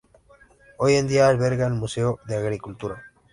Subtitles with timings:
[0.79, 3.03] Hoy en día, alberga el Museo de Agricultura.